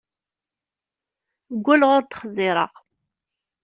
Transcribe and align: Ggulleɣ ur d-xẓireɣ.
Ggulleɣ 1.55 1.91
ur 1.97 2.03
d-xẓireɣ. 2.03 2.73